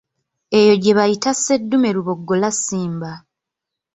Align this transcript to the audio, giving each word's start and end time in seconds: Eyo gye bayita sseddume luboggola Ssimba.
Eyo 0.59 0.73
gye 0.81 0.95
bayita 0.97 1.29
sseddume 1.33 1.89
luboggola 1.95 2.49
Ssimba. 2.55 3.11